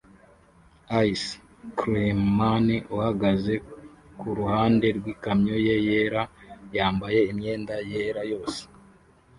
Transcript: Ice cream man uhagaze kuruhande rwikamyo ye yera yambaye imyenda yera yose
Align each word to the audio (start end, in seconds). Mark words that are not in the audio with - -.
Ice 1.07 1.29
cream 1.79 2.19
man 2.39 2.65
uhagaze 2.95 3.53
kuruhande 4.19 4.87
rwikamyo 4.97 5.55
ye 5.65 5.75
yera 5.87 6.23
yambaye 6.75 7.19
imyenda 7.31 7.73
yera 7.91 8.21
yose 8.31 8.61